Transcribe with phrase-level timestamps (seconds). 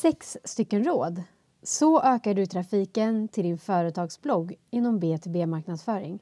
[0.00, 1.22] Sex stycken råd.
[1.62, 6.18] Så ökar du trafiken till din företagsblogg inom B2B-marknadsföring.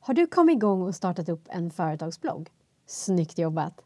[0.00, 2.50] Har du kommit igång och startat upp en företagsblogg?
[2.86, 3.80] Snyggt jobbat!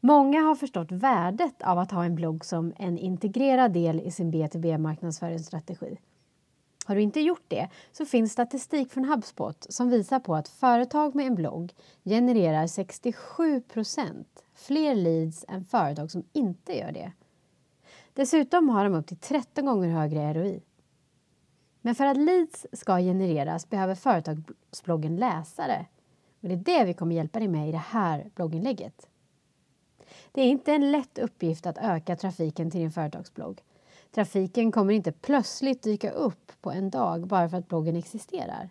[0.00, 4.32] Många har förstått värdet av att ha en blogg som en integrerad del i sin
[4.32, 5.98] B2B-marknadsföringsstrategi.
[6.86, 11.14] Har du inte gjort det så finns statistik från HubSpot som visar på att företag
[11.14, 11.74] med en blogg
[12.04, 14.24] genererar 67%
[14.54, 17.12] fler leads än företag som inte gör det.
[18.16, 20.62] Dessutom har de upp till 13 gånger högre ROI.
[21.80, 25.86] Men för att leads ska genereras behöver företagsbloggen läsare.
[26.40, 29.08] Och det är det vi kommer hjälpa dig med i det här blogginlägget.
[30.32, 33.62] Det är inte en lätt uppgift att öka trafiken till din företagsblogg.
[34.14, 38.70] Trafiken kommer inte plötsligt dyka upp på en dag bara för att bloggen existerar.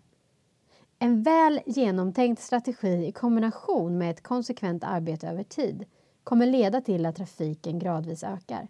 [1.00, 5.86] En väl genomtänkt strategi i kombination med ett konsekvent arbete över tid
[6.24, 8.68] kommer leda till att trafiken gradvis ökar.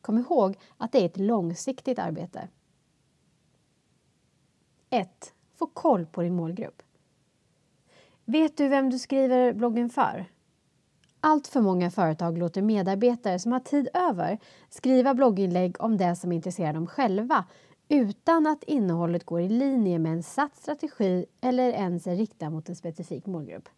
[0.00, 2.48] Kom ihåg att det är ett långsiktigt arbete.
[4.90, 5.32] 1.
[5.56, 6.82] Få koll på din målgrupp.
[8.24, 10.26] Vet du vem du skriver bloggen för?
[11.20, 16.32] Allt för många företag låter medarbetare som har tid över skriva blogginlägg om det som
[16.32, 17.44] intresserar dem själva
[17.88, 22.68] utan att innehållet går i linje med en satt strategi eller ens är riktat mot
[22.68, 23.68] en specifik målgrupp.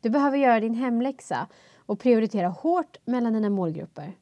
[0.00, 4.16] Du behöver göra din hemläxa och prioritera hårt mellan dina målgrupper.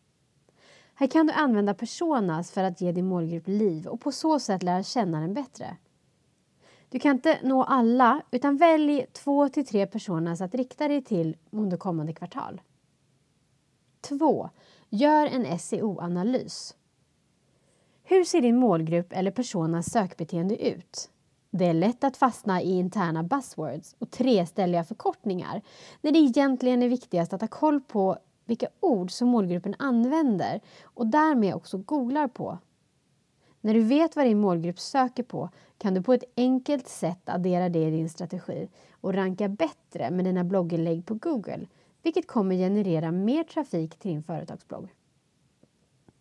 [1.00, 4.62] Här kan du använda personas för att ge din målgrupp liv och på så sätt
[4.62, 5.76] lära känna den bättre.
[6.88, 11.36] Du kan inte nå alla, utan välj två till tre personas att rikta dig till
[11.50, 12.60] under kommande kvartal.
[14.00, 14.50] 2.
[14.88, 16.76] Gör en SEO-analys.
[18.02, 21.10] Hur ser din målgrupp eller personas sökbeteende ut?
[21.50, 25.62] Det är lätt att fastna i interna buzzwords och treställiga förkortningar
[26.00, 28.18] när det egentligen är viktigast att ha koll på
[28.48, 32.58] vilka ord som målgruppen använder och därmed också googlar på.
[33.60, 37.68] När du vet vad din målgrupp söker på kan du på ett enkelt sätt addera
[37.68, 41.66] det i din strategi och ranka bättre med dina blogginlägg på Google,
[42.02, 44.94] vilket kommer generera mer trafik till din företagsblogg.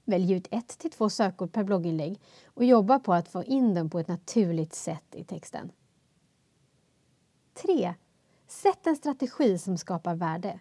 [0.05, 3.89] Välj ut ett till två sökord per blogginlägg och jobba på att få in dem
[3.89, 5.71] på ett naturligt sätt i texten.
[7.53, 7.93] 3.
[8.47, 10.59] Sätt en strategi som skapar värde.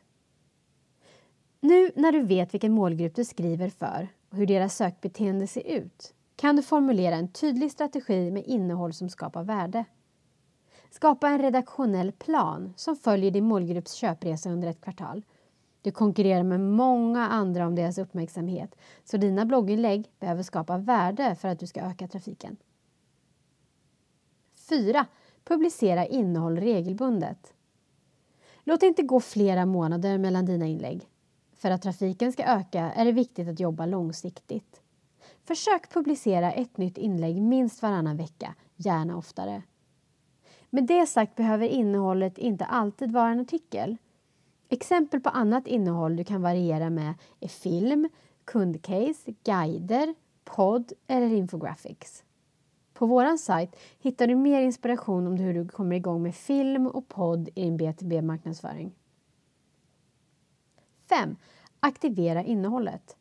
[1.66, 6.14] Nu när du vet vilken målgrupp du skriver för och hur deras sökbeteende ser ut
[6.36, 9.84] kan du formulera en tydlig strategi med innehåll som skapar värde.
[10.90, 15.24] Skapa en redaktionell plan som följer din målgrupps köpresa under ett kvartal.
[15.82, 21.48] Du konkurrerar med många andra om deras uppmärksamhet så dina blogginlägg behöver skapa värde för
[21.48, 22.56] att du ska öka trafiken.
[24.68, 25.06] 4.
[25.44, 27.54] Publicera innehåll regelbundet.
[28.64, 31.08] Låt det inte gå flera månader mellan dina inlägg.
[31.56, 34.80] För att trafiken ska öka är det viktigt att jobba långsiktigt.
[35.44, 39.62] Försök publicera ett nytt inlägg minst varannan vecka, gärna oftare.
[40.70, 43.96] Med det sagt behöver innehållet inte alltid vara en artikel.
[44.68, 48.08] Exempel på annat innehåll du kan variera med är film,
[48.44, 52.24] kundcase, guider, podd eller infographics.
[52.94, 57.08] På vår sajt hittar du mer inspiration om hur du kommer igång med film och
[57.08, 58.92] podd i din B2B-marknadsföring.
[61.08, 61.36] 5.
[61.80, 63.16] Aktivera innehållet.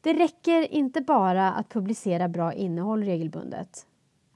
[0.00, 3.86] Det räcker inte bara att publicera bra innehåll regelbundet.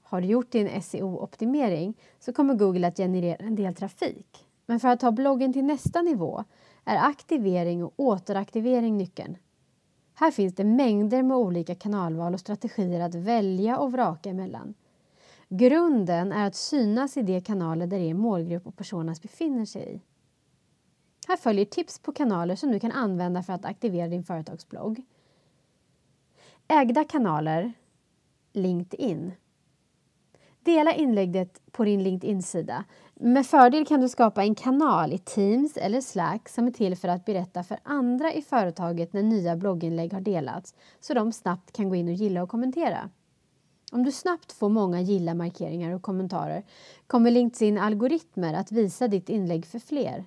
[0.03, 4.45] Har du gjort din SEO-optimering så kommer Google att generera en del trafik.
[4.65, 6.43] Men för att ta bloggen till nästa nivå
[6.85, 9.37] är aktivering och återaktivering nyckeln.
[10.13, 14.73] Här finns det mängder med olika kanalval och strategier att välja och vraka emellan.
[15.49, 20.01] Grunden är att synas i de kanaler där er målgrupp och personas befinner sig i.
[21.27, 25.03] Här följer tips på kanaler som du kan använda för att aktivera din företagsblogg.
[26.67, 27.73] Ägda kanaler,
[28.53, 29.31] LinkedIn.
[30.63, 32.83] Dela inlägget på din LinkedIn-sida.
[33.13, 37.07] Med fördel kan du skapa en kanal i Teams eller Slack som är till för
[37.07, 41.89] att berätta för andra i företaget när nya blogginlägg har delats så de snabbt kan
[41.89, 43.09] gå in och gilla och kommentera.
[43.91, 46.63] Om du snabbt får många gilla-markeringar och kommentarer
[47.07, 50.25] kommer LinkedIn algoritmer att visa ditt inlägg för fler.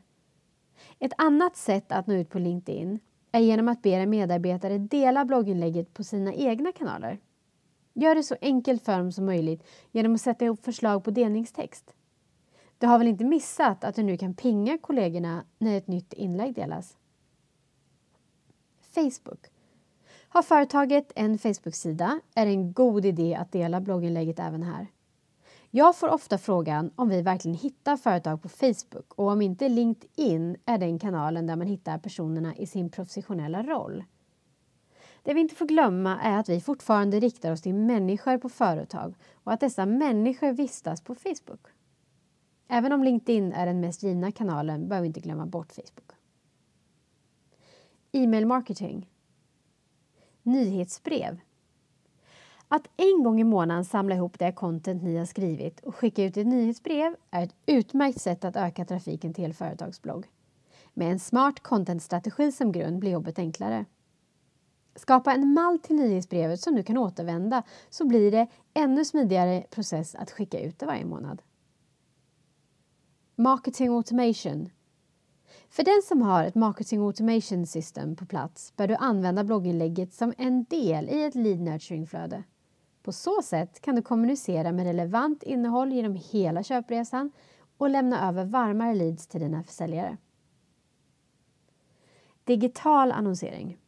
[0.99, 3.01] Ett annat sätt att nå ut på LinkedIn
[3.33, 7.19] är genom att be era medarbetare dela blogginlägget på sina egna kanaler.
[7.93, 11.95] Gör det så enkelt för dem som möjligt genom att sätta ihop förslag på delningstext.
[12.79, 16.55] Du har väl inte missat att du nu kan pinga kollegorna när ett nytt inlägg
[16.55, 16.97] delas?
[18.95, 19.47] Facebook.
[20.29, 24.87] Har företaget en Facebook-sida är det en god idé att dela blogginlägget även här.
[25.73, 30.57] Jag får ofta frågan om vi verkligen hittar företag på Facebook och om inte LinkedIn
[30.67, 34.05] är den kanalen där man hittar personerna i sin professionella roll.
[35.23, 39.15] Det vi inte får glömma är att vi fortfarande riktar oss till människor på företag
[39.35, 41.67] och att dessa människor vistas på Facebook.
[42.69, 46.11] Även om LinkedIn är den mest givna kanalen behöver vi inte glömma bort Facebook.
[48.13, 49.11] E-mail marketing.
[50.43, 51.41] Nyhetsbrev.
[52.73, 56.37] Att en gång i månaden samla ihop det content ni har skrivit och skicka ut
[56.37, 60.27] ett nyhetsbrev är ett utmärkt sätt att öka trafiken till er företagsblogg.
[60.95, 63.85] Med en smart content-strategi som grund blir jobbet enklare.
[64.95, 70.15] Skapa en mall till nyhetsbrevet som du kan återvända så blir det ännu smidigare process
[70.15, 71.43] att skicka ut det varje månad.
[73.37, 74.71] Marketing automation.
[75.69, 80.35] För den som har ett marketing automation system på plats bör du använda blogginlägget som
[80.39, 82.45] en del i ett lead nurturing-flöde.
[83.03, 87.33] På så sätt kan du kommunicera med relevant innehåll genom hela köpresan
[87.79, 90.17] och lämna över varmare leads till dina försäljare.
[92.45, 93.79] Digital annonsering.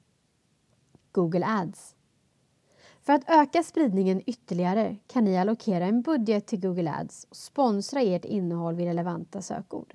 [1.12, 1.94] Google Ads.
[3.02, 8.00] För att öka spridningen ytterligare kan ni allokera en budget till Google Ads och sponsra
[8.00, 9.94] ert innehåll vid relevanta sökord.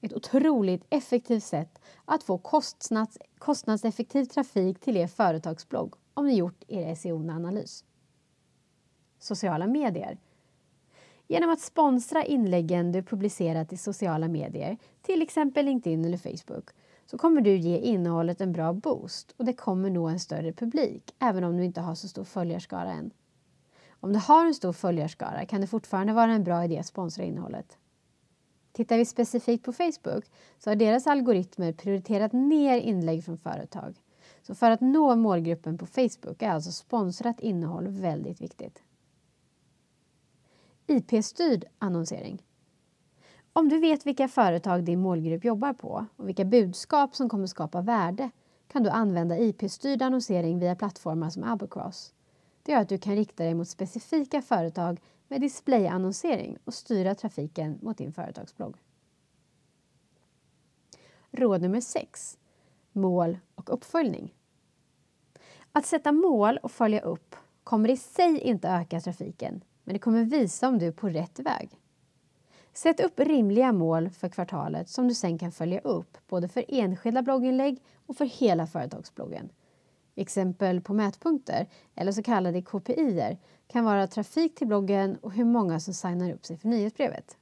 [0.00, 6.64] Ett otroligt effektivt sätt att få kostnads, kostnadseffektiv trafik till er företagsblogg om ni gjort
[6.68, 7.84] er SEO-analys.
[9.26, 10.18] Sociala medier.
[11.28, 16.70] Genom att sponsra inläggen du publicerat i sociala medier, till exempel LinkedIn eller Facebook,
[17.06, 21.14] så kommer du ge innehållet en bra boost och det kommer nå en större publik,
[21.18, 23.10] även om du inte har så stor följarskara än.
[23.90, 27.24] Om du har en stor följarskara kan det fortfarande vara en bra idé att sponsra
[27.24, 27.78] innehållet.
[28.72, 30.24] Tittar vi specifikt på Facebook
[30.58, 33.94] så har deras algoritmer prioriterat ner inlägg från företag.
[34.42, 38.82] Så för att nå målgruppen på Facebook är alltså sponsrat innehåll väldigt viktigt.
[40.86, 42.42] IP-styrd annonsering.
[43.52, 47.80] Om du vet vilka företag din målgrupp jobbar på och vilka budskap som kommer skapa
[47.80, 48.30] värde
[48.68, 52.14] kan du använda IP-styrd annonsering via plattformar som Abercross.
[52.62, 57.78] Det gör att du kan rikta dig mot specifika företag med displayannonsering och styra trafiken
[57.82, 58.76] mot din företagsblogg.
[61.30, 62.38] Råd nummer 6.
[62.92, 64.34] Mål och uppföljning.
[65.72, 70.24] Att sätta mål och följa upp kommer i sig inte öka trafiken men det kommer
[70.24, 71.80] visa om du är på rätt väg.
[72.72, 77.22] Sätt upp rimliga mål för kvartalet som du sen kan följa upp både för enskilda
[77.22, 79.48] blogginlägg och för hela företagsbloggen.
[80.14, 85.80] Exempel på mätpunkter, eller så kallade KPI, kan vara trafik till bloggen och hur många
[85.80, 87.36] som signar upp sig för nyhetsbrevet.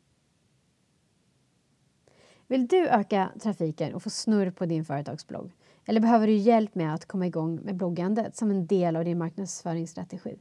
[2.47, 5.52] Vill du öka trafiken och få snurr på din företagsblogg?
[5.87, 9.19] Eller behöver du hjälp med att komma igång med bloggandet som en del av din
[9.19, 10.38] marknadsföringsstrategi?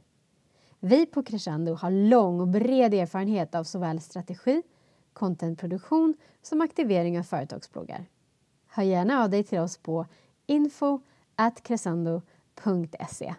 [0.86, 4.62] Vi på Crescendo har lång och bred erfarenhet av såväl strategi,
[5.12, 8.06] contentproduktion som aktivering av företagsbloggar.
[8.68, 10.06] Hör gärna av dig till oss på
[10.46, 13.34] info.crescendo.se